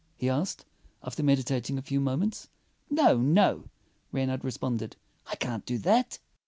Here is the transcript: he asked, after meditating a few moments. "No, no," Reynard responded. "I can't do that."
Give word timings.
he 0.17 0.27
asked, 0.27 0.65
after 1.03 1.21
meditating 1.21 1.77
a 1.77 1.81
few 1.83 1.99
moments. 1.99 2.47
"No, 2.89 3.19
no," 3.19 3.65
Reynard 4.11 4.43
responded. 4.43 4.95
"I 5.27 5.35
can't 5.35 5.63
do 5.63 5.77
that." 5.77 6.17